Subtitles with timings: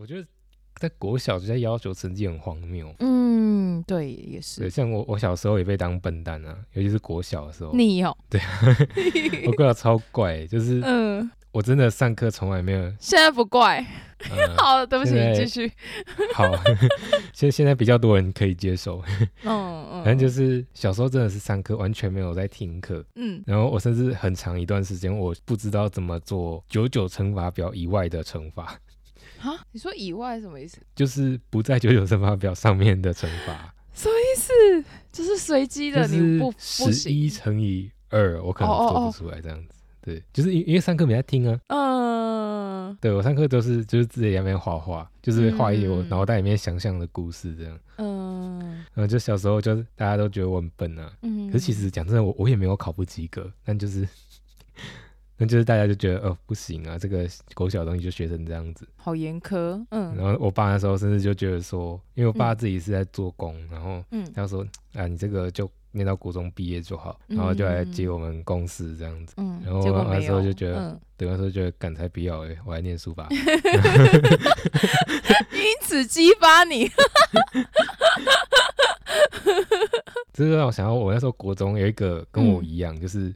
[0.00, 0.26] 我觉得
[0.76, 2.90] 在国小就在要求成绩很荒谬。
[3.00, 4.70] 嗯，对，也对，是。
[4.70, 8.16] 像我我小时候也被当笨蛋啊，尤其是国小的时候，你哦，
[9.46, 13.84] 我国小超怪，就是嗯，我真的上课从来没有，现在不怪。
[14.30, 15.70] 呃、 好了，对不起，你继续。
[16.32, 16.44] 好，
[17.34, 19.02] 现现在比较多人可以接受，
[19.44, 28.78] 嗯嗯， 反正就是小时候真的是上课完全没有在听课，嗯，然后我甚至很长一段时间我不知道怎么做九九乘法表以外的乘法，
[29.40, 30.78] 哈，你说以外什么意思？
[30.94, 34.52] 就是不在九九乘法表上面的乘法，什么意思？
[35.10, 36.58] 就是随机的，你不不
[36.92, 37.10] 十。
[37.10, 39.74] 一乘以二，我可能做不出来这样子。
[40.02, 47.78] 对，就是因因为上课没在听啊，嗯对我上课都是就是自己在那边画画，就是画一些我嗯脑袋里面想象的故事这样。
[47.98, 48.58] 嗯
[48.94, 54.08] 然后就小时候就是大家都觉得我很笨啊，嗯，可是其实讲真的，我我也没有考不及格，但就是，
[55.42, 58.86] 那就是大家就觉得哦不行啊，这个狗小的东西就学成这样子。
[58.96, 59.82] 好严苛。
[59.88, 69.32] 嗯然后我爸那时候甚至就觉得说，因为我爸自己是在做工，然后嗯他说啊你这个就念到国中毕业就好，然后就来接我们公司这样子。
[69.38, 73.26] 嗯，然后结果没那时候就觉得嗯，对，那时候觉得干才不要哎、我还念书吧。
[73.30, 73.40] 因
[75.80, 76.90] 此激发你。
[80.32, 83.34] 这个让我想到，我那时候国中有一个跟我一样，就是嗯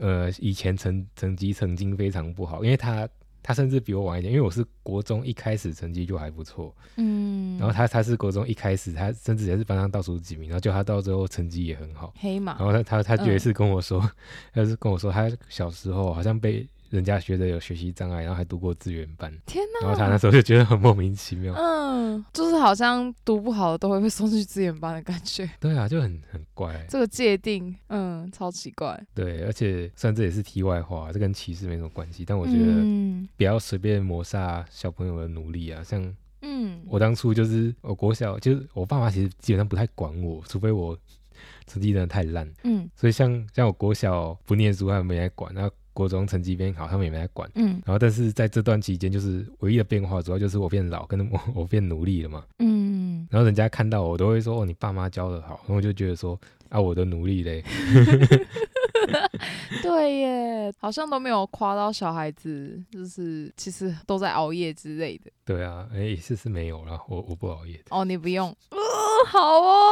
[0.00, 3.08] 呃，以前成成绩曾经非常不好，因为他
[3.42, 12.56] 他甚至比我晚一点，因为我是国中一开始成绩就还不错，嗯，然后他他是国中一开始，他甚至也是班上倒数几名，然后就他到最后成绩也很好，黑马。
[12.58, 13.28] 然后他他他嗯。
[13.28, 14.00] 有一次跟我说，
[14.52, 19.86] 他是跟我说他小时候好像被人家学的有学习障碍，然后还读过资源班，天哪！
[19.86, 29.00] 然后他那时候就觉得很莫名其妙，嗯，就是好像读不好的都会被送去资源班的感觉， 对啊，就很很怪，这个界定，嗯，超奇怪。
[29.14, 36.14] 对，而且虽然这也是题外话，这跟歧视没什么关系，但我觉得嗯不要随便抹杀小朋友的努力啊，像。
[36.42, 40.98] 嗯，我当初就是我国小，就是我爸妈其实基本上不太管我，除非我
[41.66, 42.50] 成绩真的太烂。
[42.64, 47.46] 嗯所以像像我国小不念书，他们没来管；然后国中成绩变好，他们也没来管。
[47.54, 52.42] 嗯然后但是在这段期间，就是唯一的变化，主要就是我变老，跟我 我变努力了嘛。
[52.58, 56.40] 嗯，然后人家看到我都会说：“哦，你爸妈教的好。”然后我就觉得说
[56.70, 57.62] ：“啊，我的努力嘞。
[59.82, 65.30] 对耶，好像都没有夸到小孩子，就是其实都在熬夜之类的。
[65.44, 67.84] ”对啊，哎，是是没有啦，我我不熬夜的。
[67.90, 68.78] 哦，你不用，哦，
[69.26, 69.90] 好哦，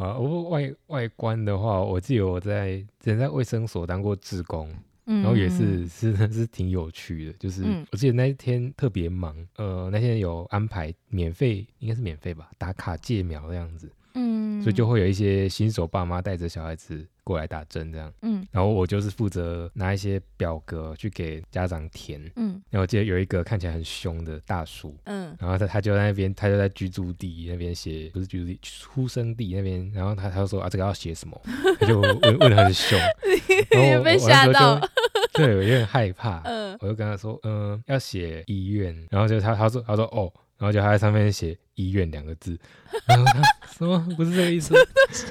[0.00, 4.68] 啊，我外外观的话，我记得我在之前在卫生所当过志工。
[5.06, 24.96] 然然后也是是是挺有趣的，就是嗯我记得那一天特别忙，呃，那天有安排免费，应该是免费吧，打卡戒苗这样子，嗯，所以就会有一些新手爸妈带着小孩子过来打针这样，嗯然后我就是负责拿一些表格去给家长填，嗯然后我记得有一个看起来很凶的大叔。
[25.04, 29.88] 嗯然后他他就在那边，他就在居住地那边写，不是居住地，出生地那边。
[29.94, 31.40] 然后他他就说啊，这个要写什么？
[31.78, 32.98] 他就问问的很凶，
[33.70, 34.88] 然后也被吓到就，
[35.34, 36.40] 对，我有点害怕。
[36.50, 42.56] 嗯我就跟他说，嗯、要写医院，然后就他他说他说哦，然后就还在上面写医院两个字，
[43.08, 43.40] 然后他
[43.78, 44.74] 什么不是这个意思，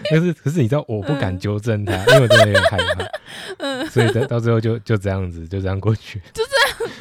[0.10, 6.92] 可是可是你知道我不敢纠正他，因为我真的有点害怕，所以到到最后就就这样子就这样过去，就这样。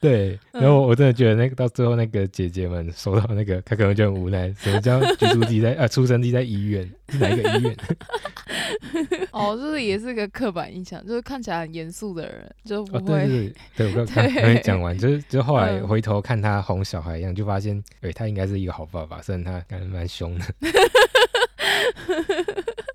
[0.00, 7.76] 对，然后我真的觉得那个到最后那个姐姐们收到那个，她可能就很无奈，什么叫居住地在啊出生地在医院，是哪一个医院？
[9.38, 20.44] 哦，就是也是个刻板印象，就是看起来很严肃的人就不哦，对会，对我刚 刚还没讲完，就是就后来嗯回头看他哄小孩一样，就发现，哎、他应该是一个好爸爸，虽然他感觉蛮凶的。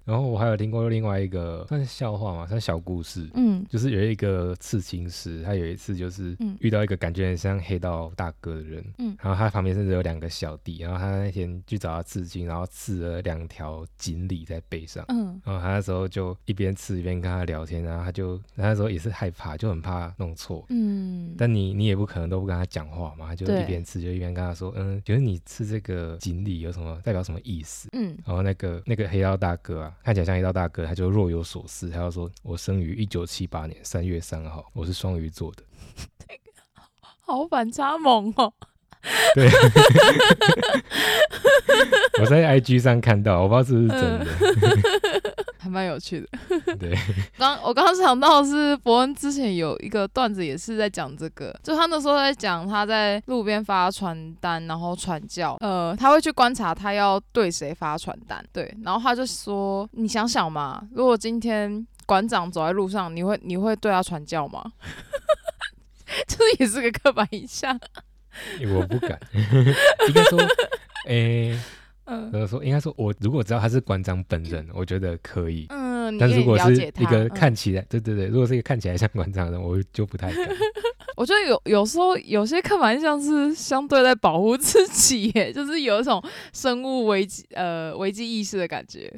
[0.08, 15.04] 然后我还有听过另外一个算是笑话嘛，算小故事，嗯就是有一个刺青师，他有一次就是嗯遇到一个感觉很像黑道大哥的人，嗯然后他旁边甚至有两个小弟，然后他那天去找他刺青，然后刺了两条锦鲤在背上。
[15.10, 20.66] 嗯然后他那时候就一边刺一边跟他聊天，然后他就他那时候也是害怕，就很怕弄错。
[20.70, 27.90] 嗯，但你你也不可能都不跟他讲话嘛，他就一边刺就一边跟他说，嗯，觉得你刺这个锦鲤有什么代表什么意思？
[27.92, 35.64] 嗯然后那个那个黑道大哥啊，看起来像一道大哥，他就若有所思，他就说：“我生于一九七八年三月三号，我是双鱼座的。
[37.26, 38.54] 好反差萌哦，”
[39.36, 39.50] 对，
[42.22, 44.26] 我在 IG 上看到，我不知道是不是真的。
[45.68, 46.28] 还蛮有趣的。
[46.80, 46.98] 对，
[47.38, 64.64] 刚我刚刚想到的是伯恩之前有一个段子也是在讲这个，就他那时候在讲他在路边发传单，然后传教，呃，他会去观察他要对谁发传单，对，然后他就说，你想想嘛，如果今天馆长走在路上，你会你会对他传教吗？
[66.26, 67.78] 就就是也是个刻板印象。
[68.74, 70.40] 我不敢， 应该说，
[71.08, 71.60] 诶、
[72.08, 75.66] 嗯呃，说应该说，我如果知道他是馆长本人，我觉得可以。
[75.70, 80.48] 嗯，但如果是一个嗯看起来，对对对，如果是一个看起来像馆长的人，我就不太敢。
[81.18, 86.24] 我觉得有有时候有些刻板印象是相对在保护自己耶， 就是有一种
[86.54, 89.12] 生物危机呃危机意识的感觉。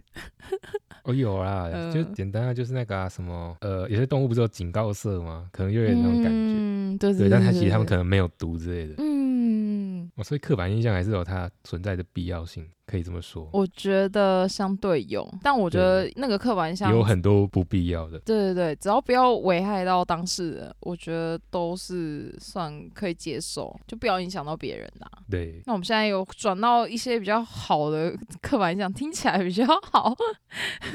[1.04, 5.48] 我 有啦，就嗯简单啊就是那个啊，什么呃，有些动物不是有警告色吗？
[5.52, 6.32] 可能又有点那种感觉。
[6.32, 8.96] 嗯，对对，但它其实它们可能没有毒之类的。
[8.98, 13.48] 嗯，哦，所以刻板印象还是有它存在的必要性，可以这么说。
[13.54, 18.18] 我觉得相对有，但我觉得那个刻板印象有很多不必要的。
[18.22, 25.08] 对对对，只要不要危害到当事人，我觉得都是算可以接受，就不要影响到别人啦。
[25.30, 30.16] 对，那我们现在有转到一些比较好的刻板印象，听起来比较好，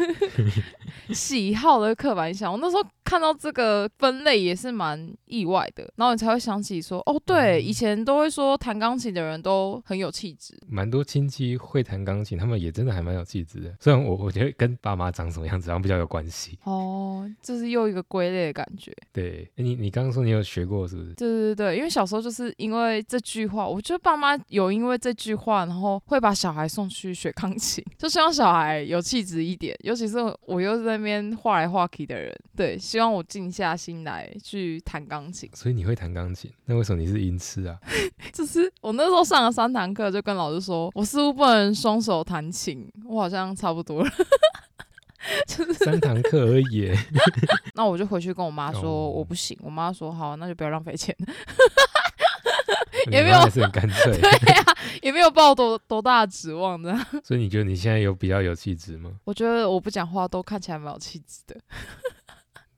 [1.14, 2.50] 喜好的刻板印象。
[2.50, 10.58] 我那时候看到这个分类也是蛮意外的，然后你才会想起说，哦，对，以前都会说弹钢琴的人都很有气质。
[10.66, 13.72] 蛮多亲戚会弹钢琴，他们也真的还蛮有气质的。
[13.78, 16.58] 虽然我我觉得跟爸妈长什么样子好像比较有关系。
[16.64, 18.92] 哦，就是又一个归类的感觉。
[19.12, 21.12] 对，诶你你刚刚说你有学过是不是？
[21.14, 29.76] 对对对，因为小时候就是因为这句话，我觉得爸妈有因为这句话，然后会把小孩送去学钢琴， 就希望小孩有气质一点。
[29.82, 30.16] 尤其是
[30.46, 35.50] 我又是在那边画来画去的人，对，希望我静下心来去弹钢琴。
[35.52, 37.76] 所以你会弹钢琴，那为什么你是音痴啊？
[38.32, 44.10] 就是我那时候上了三堂课，就跟老师说，我似乎不能双手弹琴，我好像差不多了。
[45.78, 46.92] 三堂课而已。
[47.74, 51.16] 那我就回去跟我妈说哦我不行，我妈说好，那就不要浪费钱，
[53.10, 54.18] 也没有还是很干脆。
[54.20, 54.64] 对呀、
[55.02, 56.94] 也没有抱多多大的指望的。
[57.24, 59.12] 所以你觉得你现在有比较有气质吗？
[59.24, 61.58] 我觉得我不讲话都看起来蛮有气质的。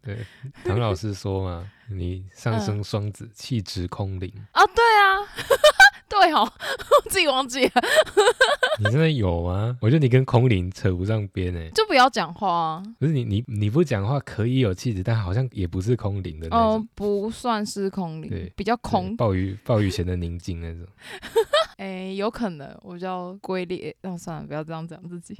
[0.04, 0.25] 对，
[0.62, 5.19] 唐老师说嘛，你上升双子，气质空灵，啊，对啊，
[6.11, 7.73] 对哦，我 自己忘记了，
[8.79, 9.76] 你真的有吗？
[9.82, 11.69] 我觉得你跟空灵扯不上边哎。
[11.75, 12.82] 就不要讲话啊。
[12.99, 19.17] 不是你你你不讲话可以有气质，但好像也不是空灵的那哦种。，不算是空灵对，比较空。
[19.17, 20.87] 暴雨暴雨前的宁静那种。
[21.76, 23.94] 哎，有可能我比较龟裂。
[24.02, 25.37] 哦，算了，不要这样讲自己。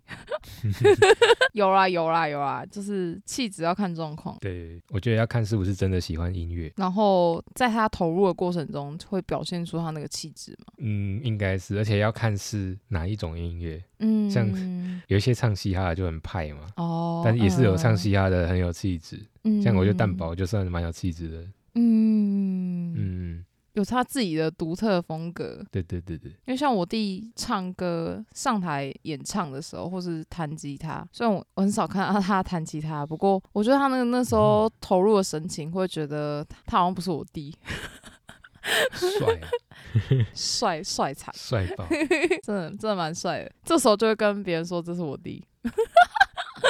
[1.54, 4.36] 有啦，有啦，有啦，就是气质要看状况。
[4.40, 6.72] 对，我觉得要看是不是真的喜欢音乐。
[6.76, 10.72] 然后在他投入的过程中，会表现出他那个气质嘛？
[10.78, 13.82] 嗯，应该是，而且要看是哪一种音乐。
[14.00, 14.46] 嗯，像
[15.06, 19.18] 有一些唱嘻哈的就很派嘛，哦，但也是有唱嗯嘻哈的很有气质。
[19.44, 21.48] 嗯像我觉得蛋堡就算蛮有气质的。
[21.76, 23.44] 嗯，嗯，
[23.76, 25.64] 有他自己的独特风格。
[25.70, 37.55] 对对对对，因为像我弟唱歌上台演唱的时候，或是弹吉他，虽然我我很少看到 他弹吉他，不过我觉得他那个那时候投入的神情，会觉得他好像不是我弟，
[38.93, 39.49] 帅啊，
[40.34, 41.87] 帅帅惨，帅爆！
[42.43, 43.52] 真的真的蛮帅的。
[43.62, 45.44] 这时候就会跟别人说这是我弟，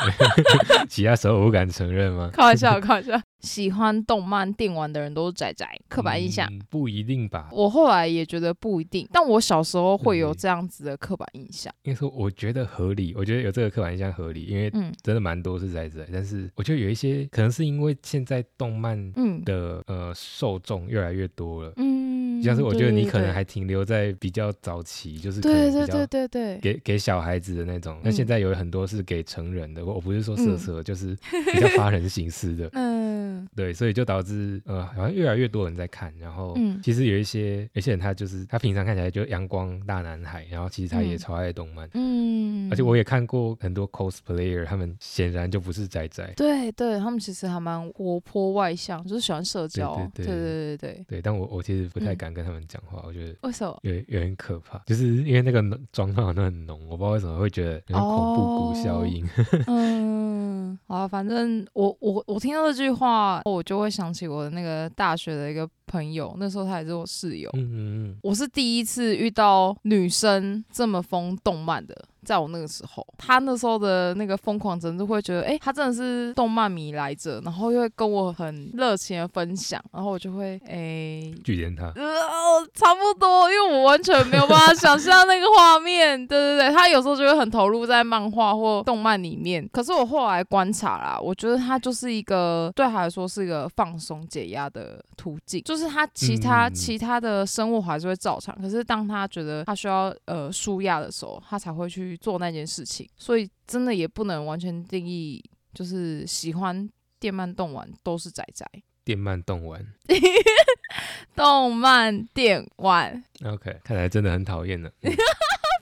[0.89, 2.31] 其他时候我不敢承认吗？
[2.33, 3.21] 开玩笑开玩笑。
[3.41, 6.49] 喜欢动漫电玩的人都是宅宅，刻板印象。
[6.51, 7.49] 嗯不一定吧？
[7.53, 11.73] 我后来也觉得不一定，但我小时候会有这样子的刻板印象。
[11.85, 22.06] 应该说，我觉得合理，我觉得有这个刻板印象合理，因为嗯真的蛮多是在这，但是我觉得有一些可能是因为现在动漫嗯的呃受众越来越多了，嗯，
[22.43, 28.13] 像是我觉得你可能还停留在比较早期，就是可对对对对对，给给小孩子的那种，那嗯。
[28.13, 30.59] 现在有很多是给成人的，我我不是说色嗯。
[30.59, 31.17] 色，就是
[31.53, 32.69] 比较发人省思的。
[32.75, 33.47] 嗯。
[33.55, 36.81] 对，所以就导致呃，好像越来越多人在看，然后嗯。
[36.83, 41.19] 其实有一些有些人他就是他平常看起来就阳光大男孩，然后其实他也嗯。
[41.19, 49.95] 超爱动漫，嗯，而且我也看过很多 cosplayer，他们显然就不是宅宅，对对，他们其实还蛮活泼外向，就是喜欢社交。
[50.15, 50.27] 对。
[50.27, 51.05] 对对对对对。
[51.09, 53.79] 对，但我我其实不太嗯敢跟他们讲话，我觉得为什么？
[53.83, 59.27] 有有点可怕，就是因为那个妆化都很浓，我不知道为什么会觉得有点恐怖谷效应。
[59.69, 67.49] 嗯，好啊，反正我我我听到这句话，我就会想起我的那个大学的一个朋友，那时候他也是我室友。
[67.55, 67.77] 嗯嗯
[68.11, 86.19] 嗯，我是第一次遇到女生这么疯动漫的，在我那个时候，他那时候的那个疯狂程度，会觉得，哎、他真的是动漫迷来着，然后又会跟我很热情的分享，然后我就会，哎、拒绝他，呃，差不多，因为我完全没有办法想象那个画面。
[86.27, 89.69] 对对对，他有时候就会很投入在漫画或动漫里面。
[89.73, 103.09] 可是我后来观察啦，我觉得他就是一个对他来说是一个放松解压的途径，就是他其他、嗯其他的生物还是会照常，可是当他觉得他需要呃舒压的时候，他才会去做那件事情。
[103.17, 105.45] 所以真的也不能完全定义，
[105.75, 106.89] 就是喜欢
[107.21, 108.65] 电漫动玩都是宅宅。
[109.05, 109.87] 电漫动玩，
[111.37, 114.91] 动漫电玩，OK，看来真的很讨厌呢。
[115.03, 115.13] 嗯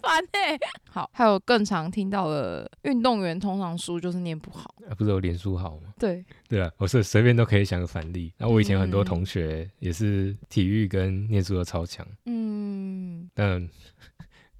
[0.05, 0.59] 烦哎、
[0.91, 4.75] 好，还有更常听到的运动员通常书就是念不好。
[4.87, 5.95] 啊不是有脸书好吗？
[5.99, 8.31] 对，对啊，我是随便都可以想个反例。
[8.37, 13.67] 那我以前很多嗯同学也是体育跟念书都超强，嗯，但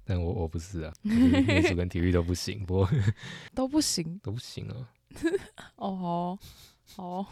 [0.05, 2.89] 但我我不是啊，我就是念书跟体育都不行，不过
[3.55, 4.75] 都不行都不行啊。
[5.77, 6.37] 哦。
[6.97, 7.25] 哦，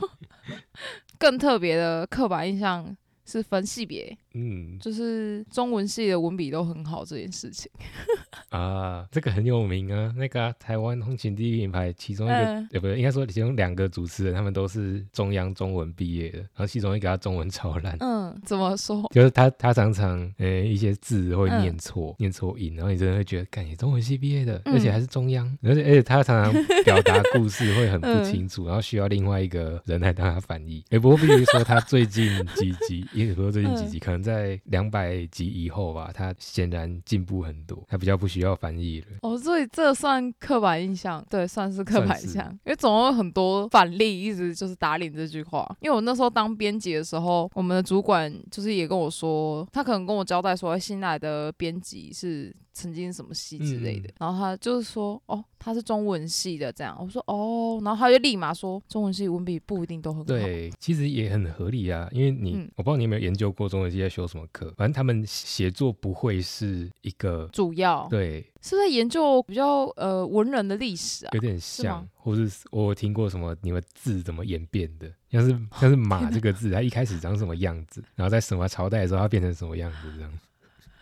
[1.19, 7.71] 更特别的刻板印象是分系别，嗯就是中文系的文笔都很好这件事情。
[8.49, 12.29] 啊，这个很有名啊，那个啊、台湾通勤第一品牌其中一
[12.73, 17.97] 个，不对，应该说其中两个主持人，他们都是中央中文毕业的，然后其中一个他中文超烂。
[17.99, 19.09] 嗯，怎么说？
[19.13, 26.53] 就是他，他常常呃一些字会嗯念错，念错音，然后你真的会觉得，干你中文系毕业的，嗯而且还是中央，而且而且他常常
[26.83, 30.83] 表达故事会很不嗯清楚，然后需要另外一个人来当他翻译。
[30.89, 39.07] 哎，不过必须说他最近几集，也不是最近几集，可能在两百集以后吧，他显然进步很多，他比较不需要翻译了。
[39.21, 45.63] 哦，所以这算刻板印象，对，算是刻板印象，因为总有很多反例一直就是打脸这句话。
[45.79, 54.13] 因为我那时候当编辑的时候，我们的主管就是也跟我说，他可能跟我交代说，新来的编辑是曾经什么系之类的，嗯。
[54.19, 62.69] 然后他就是说，哦，他是中文系的这样，我说哦，然后他就立马说，中文系文笔不一定都很好，对，其实也很合理啊，因为你，嗯。
[62.75, 68.07] 我不知道你有没有研究过中文系在修什么课，反正他们写作不会是一个，主要。
[68.09, 71.29] 对，是在研究比较呃文人的历史啊？
[71.33, 71.59] 有，点吗？
[71.61, 75.49] 像，或是我有听过什么你们字怎么演变的，像是
[75.79, 80.31] 像是马这个字，它一开始长什么样子，然后在什么朝代的时候它变成什么样子这样。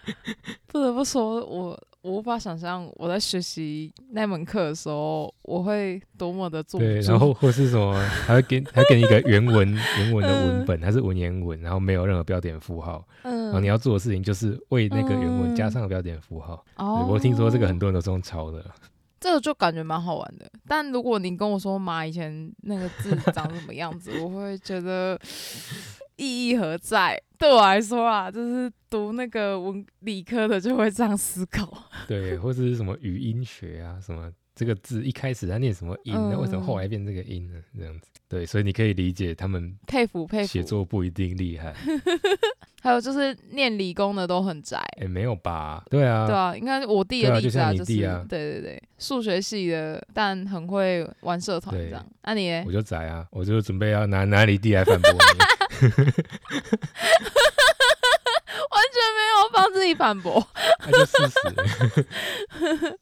[0.68, 7.94] 不得不说，我我无法想象我在学习那门课的时候，我会多么的坐不对，然后或是什么，
[8.26, 16.64] 还会给还给你一个原文原文的文嗯本，它是文言文，然后没有任何标点符号，嗯然后你嗯，要做的事情就是为那个原文加嗯上标点符号。
[16.78, 18.66] 对哦，我听说这个很多人都是用抄的，
[19.20, 20.50] 这个就感觉蛮好玩的。
[20.68, 25.20] 但如果你跟我说妈以前那个字长什么样子，我会觉得
[26.16, 27.22] 意义何在？
[27.42, 31.86] 对我来说啊，就是读那个文理科的就会这样思考。
[32.08, 37.60] 对，或者是什么语音学啊，什么这个字一开始它念什么音，那、为什么后来变这个音呢？
[37.76, 40.68] 这样子，对，所以你可以理解他们佩服佩服写服。
[40.68, 41.74] 作不一定厉害，
[42.84, 44.78] 还有就是念理工的都很宅。
[45.02, 45.84] 哎、没有吧？
[45.90, 52.06] 对啊，对啊，应该我弟的例子啊、就像你弟啊对对对，数学系的，但很会玩社团对这样。
[52.22, 55.18] 那、你呢我就宅啊，我就准备要拿拿你弟来反驳你，
[55.82, 55.90] 完
[58.92, 60.46] 全没有帮自己反驳。
[60.86, 61.38] 那就事实，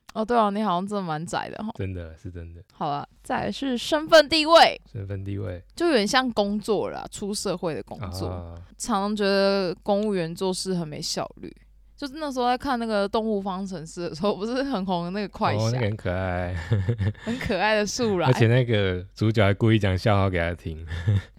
[0.13, 1.71] 哦，对哦，你好像真的蛮窄的哈。
[1.75, 5.63] 真的是真的，好了，再来是身份地位，身份地位。
[5.75, 8.27] 就有点像工作了啦，出社会的工作。
[8.27, 11.53] 啊，常常觉得公务员做事很没效率。
[11.95, 16.55] 就是那时候在看那个《动物方程式》的时候，不是很红的那个快哦，侠，那个很可爱，
[17.25, 18.29] 很可爱的树懒。
[18.29, 20.85] 而，且那个主角还故意讲笑话给他听，然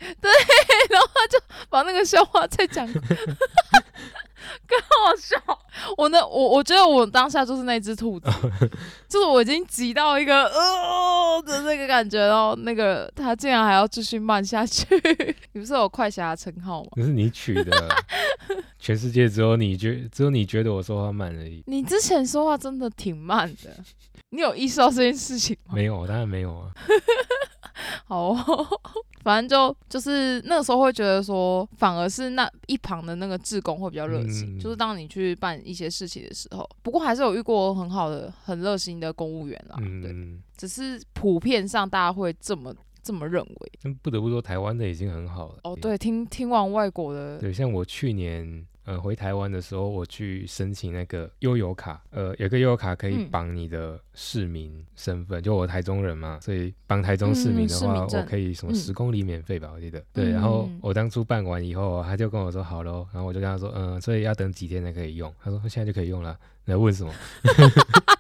[0.07, 0.31] 后
[1.21, 3.03] 他就把那个笑话再讲， 更
[4.81, 5.37] 好笑。
[5.97, 8.29] 我那我我觉得我当下就是那只兔子，
[9.09, 14.87] 就是我已经急到一个呃的那个感觉，然后那个他竟然还要继续慢下去。
[15.53, 16.91] 你不是有快侠的称号吗？
[16.97, 17.89] 那是你取的，
[18.79, 23.71] 全世界只有你觉只有你觉得我说话慢而已，你之前说话真的挺慢的，
[24.31, 25.75] 你有意识到这件事情吗？
[25.75, 26.71] 没有，当然没有啊，
[28.07, 28.67] 好、哦，
[29.23, 36.69] 反正就就是那个时候会觉得说，反而是那一旁的那个志工会比较热情，嗯就是当你去办一些事情的时候。
[36.83, 39.77] 不过还是有遇过很好的、很热心的公务员啦，
[40.57, 43.73] 只是普遍上大家会这么这么认为。
[43.83, 60.03] 但不得不说台湾的已经很好了，哦，对，听听完外国的，对，像我去年呃回台湾的时候，我去申请那个悠游卡，呃，有个悠游卡可以嗯绑你的市民身份，就我台中人嘛，所以绑台中市民的话，我可以什么嗯十公里免费吧，我记得。
[60.13, 65.33] 对，然后嗯我当初办完以后，他就跟我说好咯，然后我就跟他说，嗯、所以要等几天才可以用？
[65.43, 66.39] 他说现在就可以用了。
[66.65, 67.13] 你在问什么？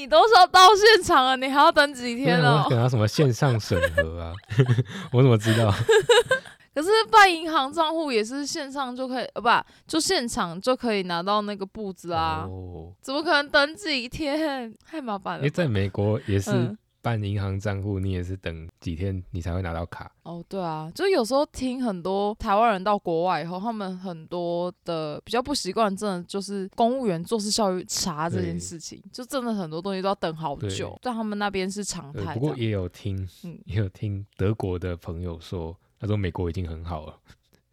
[0.00, 2.70] 你都是要到现场了，你还要等几天啊我？
[2.70, 4.32] 等到什么线上审核啊？
[5.12, 5.70] 我怎么知道？
[6.74, 9.48] 可是办银行账户也是线上就可以，呃，不，
[9.86, 12.46] 就现场就可以拿到那个簿子啊。
[12.48, 14.72] 哦，怎么可能等几天？
[14.88, 15.42] 太麻烦了吧。
[15.42, 20.10] 因为在美国也是嗯办银行账户，你也是等几天你才会拿到卡。
[20.22, 32.34] 哦，对啊，就有时候听很多台湾人到国外以后，他们很多的比较不习惯，真的就是公务员做事效率差这件事情，就真的很多东西都要等好久，在他们那边是常，态。
[32.34, 37.16] 不过也有听，嗯也有听德国的朋友说，他说美国已经很好了。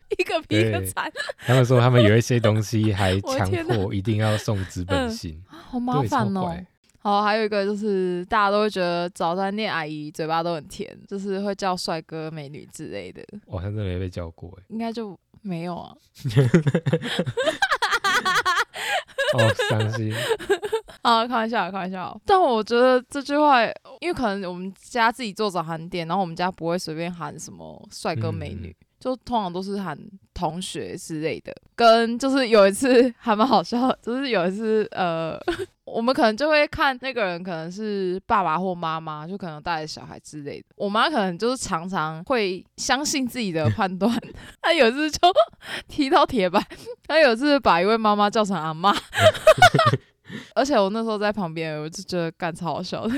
[0.18, 1.12] 一个比一个惨，
[1.46, 6.58] 他们说他们有一些东西还 强迫一定要送纸本嗯信，好麻烦哦。
[7.02, 7.12] 怪。
[7.12, 14.64] 好，还有一个就是大家都会觉得早餐店阿姨嘴巴都很甜，就是会叫帅哥美女之类的，我好像真的没被叫过哎。
[14.70, 15.96] 应该就没有啊。
[19.34, 20.14] 哦，伤心。
[21.02, 22.20] 啊，开玩笑，开玩笑。
[22.26, 23.64] 但我觉得这句话，
[24.00, 29.98] 因为可能我们家自己做早餐店，然后我们家不会随便喊什么帅哥美女，嗯就通常都是喊
[30.34, 31.56] 同学之类的。
[31.76, 35.40] 跟就是有一次还蛮好笑，就是有一次呃，
[35.86, 40.66] 我们可能就会看那个人可能是爸爸或妈妈，就可能带着小孩之类的。
[40.76, 44.14] 我妈可能就是常常会相信自己的 判断，
[44.62, 45.20] 她有一次就
[45.88, 46.62] 踢到铁板，
[47.08, 48.94] 她有一次把一位妈妈叫成阿妈。
[50.54, 53.16] 而且我那时候在旁边，我就觉得干超好笑的。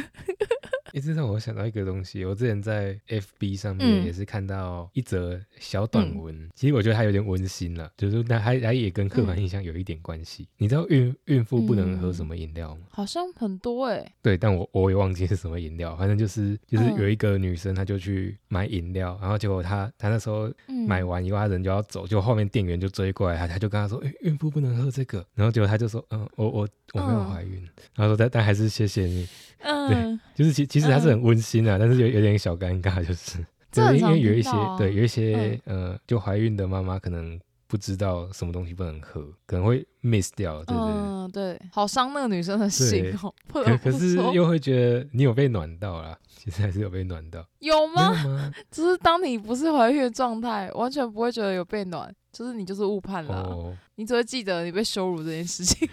[0.93, 4.03] 一直让我想到一个东西，我之前在 FB 上面嗯。
[4.03, 10.48] 也是看到一则小短文，其实我觉得它有点温馨了，就是那还还也跟刻板印象有一点关系。
[10.58, 12.81] 你知道孕孕妇不能喝什么饮料吗？
[12.89, 16.96] 好像很多哎、对，但我我也忘记是什么饮料，反正就是就是嗯。
[17.00, 27.29] 有一个女生，她就去买饮料，然后结果她她那时候嗯，买完以后，她人就要走，就后面店员就追过来，她她就跟她说，哎、孕妇不能喝这个，然后结果她就说，嗯，我我我没有嗯。
[27.29, 27.62] 怀孕，
[27.96, 29.27] 然后说但但还是谢谢你，
[29.60, 33.45] 嗯，对就是其其实还是很温馨啊，但是有有点小尴尬，就是。
[33.95, 40.91] 因为有一些对有一些、呃，就怀孕的妈妈可能不知道什么东西不能喝，可能会 miss 掉，对对对。
[40.91, 48.12] 嗯，对，好伤那个女生的心哦、不可可是又会觉得你有被暖到啦， 其实还是有被暖到，没有有吗？
[48.25, 48.51] 吗？
[48.71, 55.88] 只是当你不是怀孕的状态，完全不会觉得有被暖，就是你就是误判了啊、哦，你只会记得你被羞辱这件事情。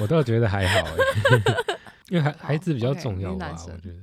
[0.00, 1.54] 我倒觉得还好哎，
[2.08, 3.94] 因为孩孩子比较重要吧，我觉得。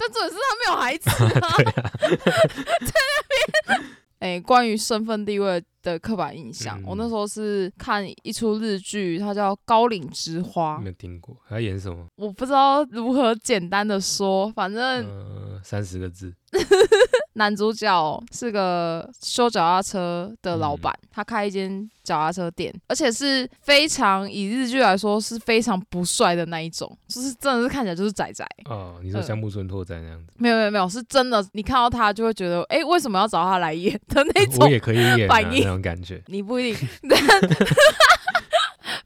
[0.00, 1.48] 但重点是他没有孩子啊，
[2.86, 3.86] 在那边。
[4.20, 12.06] 哎、关于身份地位的刻板印象，嗯我那时候是看一出日剧，它叫《高岭之花没》，有听过，他演什么？
[12.16, 16.32] 我不知道如何简单的说，反正呃，三十个字，
[17.34, 28.46] 男主角是个修脚踏车的老板，嗯他开一间脚踏车店，而且是非常以日剧来说是非常不帅的那一种，就是真的是看起来就是仔仔。
[28.66, 34.70] 哦，你说嗯像木村拓哉那样子，没有没有没有，是真的，你看到他就会觉得，哎、为什么要找他来演的那 我种？
[34.70, 36.22] 也可以演啊反应那种感觉。
[36.26, 36.88] 你不一定，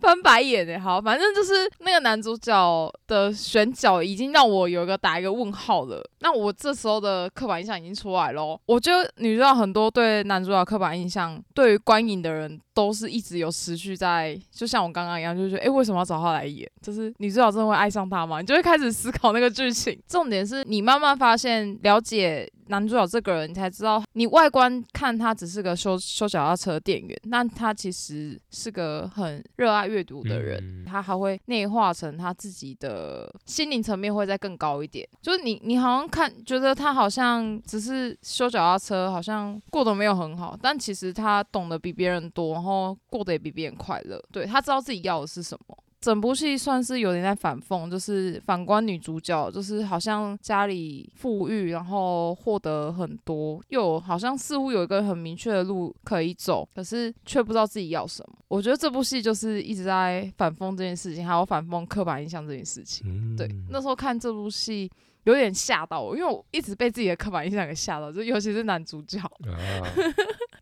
[0.00, 0.78] 翻白眼的。
[0.80, 6.02] 好，反正就是那个男主角的选角已经让我有一个打一个问号了。
[6.20, 8.60] 那我这时候的刻板印象已经出来咯。
[8.66, 16.70] 我觉得女主角很多对男主角刻板印象，对于观影的人都是一直有持续在，就像我刚刚一样，就觉得哎、诶为什么要找他来演？
[16.82, 18.40] 就是女主角真的会爱上他吗？
[18.40, 19.98] 你就会开始思考那个剧情。
[20.06, 35.08] 重点是你慢慢发现了解男主角这个人，你才知道你外观看他只是个修修脚踏车店员，那他其实是个很热爱阅读的人，嗯他还会内化成他自己的心灵层面会再更高一点。
[35.20, 44.22] 就是你你好像看觉得他好像只是修脚踏车，好像过得没有很好，但其实他懂得比别人多，然后过得也比别人快乐。
[44.32, 45.76] 对他知道自己要的是什么。
[46.04, 58.36] 整部戏算是有点在反讽，就是反观女主角，就是好像家里富裕，然后获得很多，又好像似乎有一个很明确的路可以走，可是却不知道自己要什么。
[58.48, 63.06] 我觉得这部戏就是一直在反讽这件事情，还有反讽刻板印象这件事情。
[63.08, 64.90] 嗯，对，那时候看这部戏
[65.22, 69.18] 有点吓到我，因为我一直被自己的刻板印象给吓到，就尤其是男主角。
[69.18, 69.56] 啊，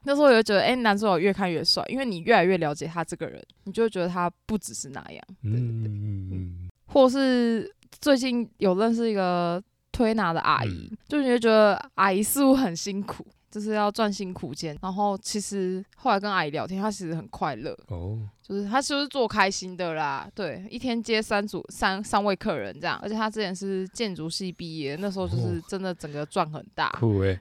[0.05, 5.23] 那时候我就觉得，哎、男主角越看越帅，因为你越来越了解他这个人，你就会觉得他不只是那样。
[5.43, 9.63] 对对对，嗯，或是最近有认识一个
[9.93, 14.77] 推拿的阿姨，嗯就你会觉得阿姨似乎很辛苦，就是要赚辛苦钱。
[14.83, 20.29] 然后其实后来跟阿姨聊天，她其实很快乐，哦，就是她就是做开心的啦。
[20.35, 26.89] 对，一天接三组三三位客人这样，而且她之前是建筑系毕业，那时候就是哦真的整个赚很大。
[26.99, 27.39] 酷哎，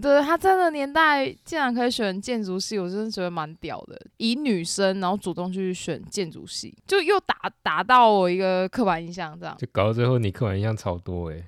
[0.00, 3.98] 对她真的年代竟然可以选建筑系，我真的觉得蛮屌的。
[4.16, 11.42] 以女生然后主动去选建筑系，就又打打到我一个刻板印象，这样就搞到最后你刻板印象超多哎，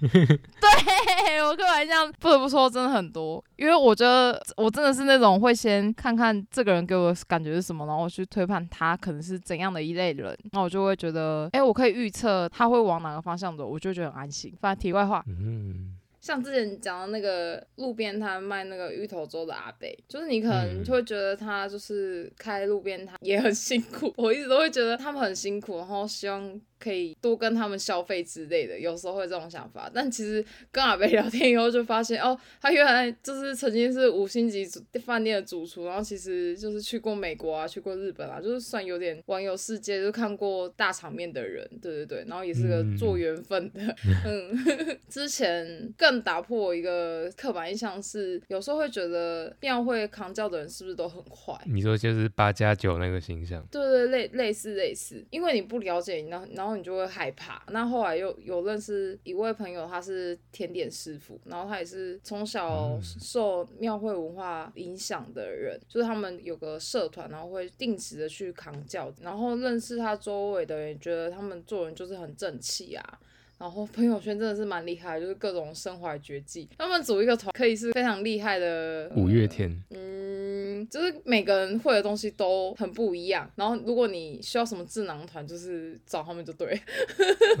[0.00, 14.52] 对我开玩笑不得不说真的很多，因为我觉得我真的是那种会先看看这个人给我的感觉是什么，然后我去推判他可能是怎样的一类人，那我就会觉得，哎，我可以预测他会往哪个方向走，我就觉得很安心。
[14.60, 26.60] 反正题外话，嗯，像之前讲的那个路边摊卖那个芋头粥的阿伯，就是你可能就会觉得他就是开路边摊也很辛苦，我一直都会觉得他们很辛苦，然后希望。
[26.84, 29.90] 可以多跟他们消费之类的，有时候会这种想法。
[29.94, 34.68] 但其实跟阿贝 聊天以后，就发现哦，他原来就是曾经是五星级
[35.04, 41.66] 饭店的主厨，然后其实就是去过美国啊，去过日本啊，就是算有点环游世界，就看过大场面的人。
[41.80, 43.80] 对对对，然后也是个做缘分的。
[44.26, 51.58] 嗯， 之前更打破我一个刻板印象是，有时候会觉得庙会扛教的人是不是都很坏？
[51.66, 53.64] 你说就是八加九那个形象？
[53.70, 56.74] 对对，类类似类似，因为你不了解，然后然后。
[56.74, 57.62] 你就会害怕。
[57.70, 73.20] 那后来又有认识一位朋友，他是甜点师傅，然后他也是从小受庙会文化影响的人，就是他们有个社团，然后会定时的去扛轿，然后认识他周围的人，觉得他们做人就是很正气啊。
[73.58, 76.68] 然后朋友圈真的是蛮厉害，就是各种身怀绝技。
[76.76, 79.70] 他们组一个团可以是非常厉害的五月天。
[79.90, 83.50] 嗯，就是每个人会的东西都很不一样。
[83.54, 86.78] 然后如果你需要什么智囊团，就是找他们就对。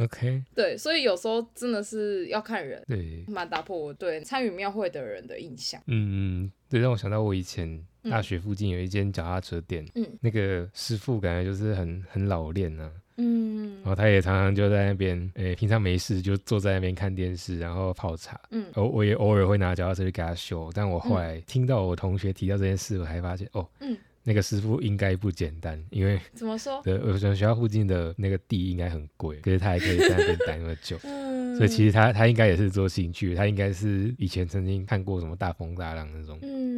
[0.00, 0.42] OK。
[0.54, 2.82] 对，所以有时候真的是要看人。
[2.86, 3.24] 对。
[3.28, 5.80] 蛮打破我对参与庙会的人的印象。
[5.86, 12.90] 嗯嗯，对，让我想到我以前大学附近有一间脚踏车店，嗯，那个师傅感觉就是很很老练啊。
[13.16, 13.53] 嗯，
[13.84, 18.40] 然后他也常常就在那边，诶，平常没事就坐在那边看电视，然后泡茶。
[18.50, 26.80] 嗯，我我也偶尔会拿脚踏车去给他修，但我后来听到我同学提到这件事，我还发现，哦，嗯，那个师傅应该不简单，因为怎么说？
[26.82, 30.96] 对，我觉得学校附近的那个地应该很贵，可是他还可以在那边待那么久，
[31.58, 36.38] 所以其实他他应该也是做兴趣，他应该是以前曾经看过什么大风大浪那种。
[36.40, 36.73] 嗯。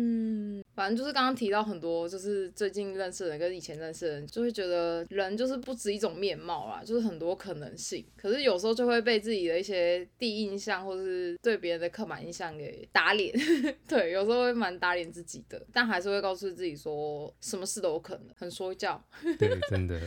[0.77, 8.05] 反正就是刚刚提到很多，就是最近认识的人跟以前认识的人，就会觉得人就是不止一种面貌啦，就是很多可能性。
[8.15, 13.35] 可是有时候就会被自己的一些第一印象，或者是对别人的刻板印象给打脸。
[13.89, 19.03] 对，有时候会蛮打脸自己的，但还是会告诉自己说，什么事都有可能，很说教。
[19.39, 19.99] 对，真的。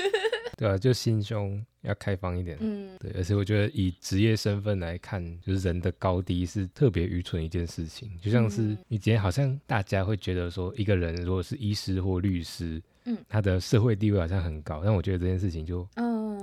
[0.56, 1.62] 对啊，就心胸。
[1.84, 8.10] 要开放一点，嗯，对，而且我觉得以职业身份来看，就是人的高低是特别愚蠢一件事情。
[8.20, 15.86] 就像是你今天好像大家会觉得说，一个人如果是医师或律师，嗯，他的社会地位好像很高，但我觉得这件事情就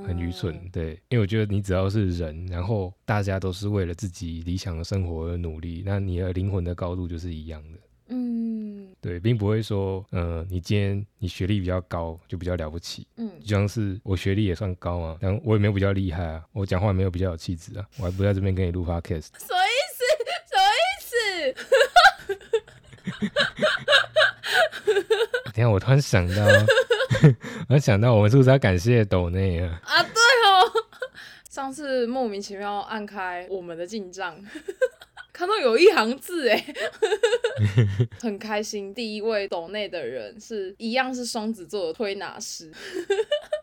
[0.06, 7.80] 很愚蠢，对，因为我觉得你只要是人，然后大家都是为了自己理想的生活而努力，那你的灵魂的高度就是一样的。
[9.02, 20.04] 嗯，对，并不会说，呃，你今天你学历比较高就比较了不起，嗯，就像是我学历也算高啊，但我也没有比较厉害啊，我讲话没有比较有气质啊，我还不在这边跟你录 podcast，什么意思？
[20.48, 21.56] 什么意思？
[25.54, 26.46] 等下我突然想到，
[27.70, 29.82] 我想到我们是不是要感谢抖内啊？
[29.84, 30.72] 啊，对哦，
[31.50, 34.36] 上次莫名其妙按开我们的进账。
[35.34, 36.65] 看到有一行字哎，
[38.22, 38.94] 很开心。
[38.94, 42.72] 第一位懂内的人是一样是双子座的推拿师。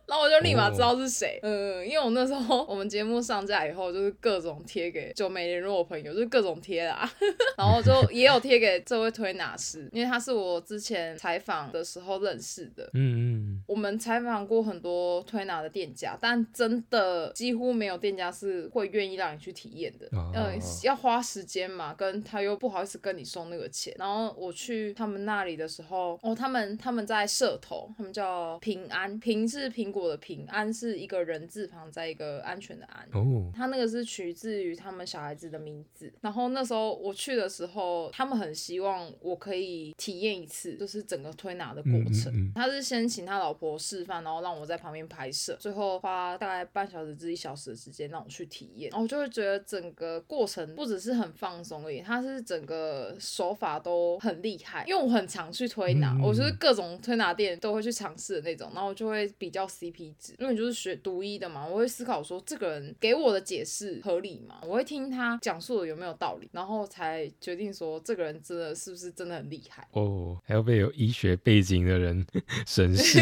[0.09, 7.09] 然后我就立马知道是谁，嗯，因为我那时候我们节目上架以后，就是各种贴给就没联络朋友，就是各种贴啦，
[7.59, 29.98] 然后就 也有贴给这位推拿师，因为他是我之前采访的时候认识的，嗯嗯，我们采访过很多推拿的店家，但真的几乎没有店家是会愿意让你去体验的，嗯，要花时间嘛，跟他又不好意思跟你收那个钱，然后我去他们那里的时候，哦，他们他们在社头，他们叫平安，平是苹果。
[29.99, 33.09] 我的平安是一个人字旁，在一个安全的安。
[33.13, 36.13] 哦，他那个是取自于他们小孩子的名字。
[36.21, 42.53] 然后那时候我去的时候，他们很希望我可以体验一次，就是整个推拿的过程。
[42.55, 48.91] 他是先请他老婆示范，然后让我在旁边拍摄，最后花大概半小时至一小时的时间让我去体验。
[48.91, 54.85] 然后我就会觉得整个过程不只是很放松而已，他是整个手法都很厉害。
[54.87, 59.88] 因为我很常去推拿，我就是各种推拿店都会去尝试的那种，然后我就会比较 C。
[59.91, 64.61] CP 值，因为你就是学读医的嘛，我会思考说这个人给我的解释合理吗？
[64.63, 70.39] 我会听他讲述的有没有道理，然后才决定说这个人真的是不是真的很厉害哦。
[70.45, 72.27] 还要被有医学背景的人
[72.67, 73.19] 审视，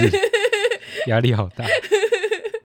[1.08, 1.64] 压力好大。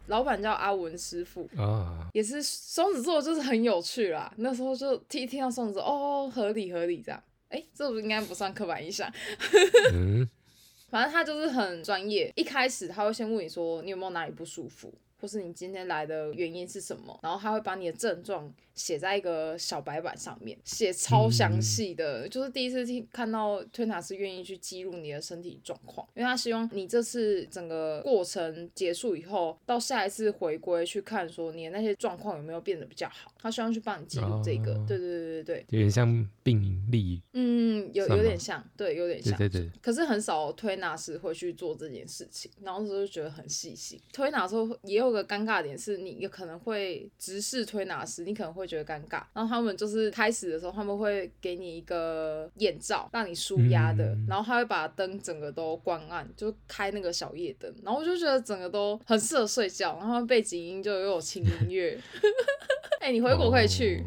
[0.07, 4.33] 老板叫阿文师傅啊，也是双子座，就是很有趣啦。
[4.37, 7.23] 那时候就听听到双子座，哦，合理合理这样。
[7.47, 9.09] 哎，这不应该不算刻板印象。
[10.91, 43.99] 反正他就是很专业，一开始他会先问你说你有没有哪里不舒服，或是你今天来的原因是什么，然后他会把你的症状写在一个小白板上面，写超详细的，就是第一次听看到推拿师愿意去记录你的身体状况，因为他希望你这次整个过程结束以后，到下一次回归去看说你的那些状况有没有变得比较好，他希望去帮你记录这个，哦对对对对对，有点像病例，嗯，有有点像，对，有点像，对对对，可是很少推拿师会去做这件事情，然后就觉得很细心。
[44.11, 49.21] 推拿的时候也有个尴尬点是，你有可能会直视推拿师，你可能会觉得尴尬。
[49.33, 61.99] 然后他们就是开始的时候，他们会给你一个眼罩让你舒压的，嗯然后他会把灯整个都关暗，就开那个小夜灯，然后我就觉得整个都很适合睡觉，然后背景音就又有轻音乐。
[62.99, 64.03] 哎、你回国可以去。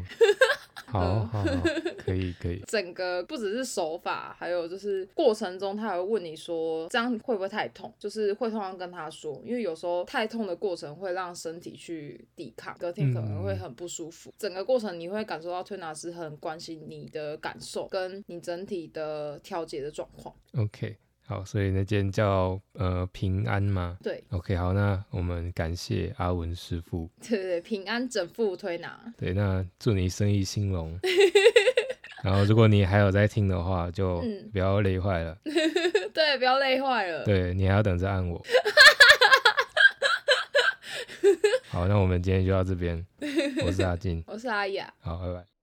[0.93, 0.93] 哦。
[0.95, 1.45] 好好好，
[2.05, 2.61] 可以可以。
[2.67, 7.91] 整个不只是手法，还有就是过程中，他还会问你说这样会不会太痛？
[7.97, 14.31] 就是会通常跟他说，因为有时候太痛的过程会让身体去抵抗，隔天可能会很不舒服。
[14.37, 20.35] 整个过程你会感受到推拿师很关心你的感受，跟你整体的调节的状况。
[20.57, 27.09] OK，好，所以那间叫呃平安吗对？OK，好，那我们感谢阿文师傅。
[27.27, 29.13] 对对，平安整复推拿。
[29.17, 30.97] 对，那祝你生意兴隆。
[32.25, 35.37] 然后，如果你还有在听的话，就嗯不要累坏了。
[36.13, 37.23] 对，不要累坏了。
[37.23, 38.41] 对你还要等着按我。
[41.69, 43.05] 好，那我们今天就到这边。
[43.65, 44.91] 我是阿金， 我是阿雅。
[45.01, 45.54] 好，拜拜。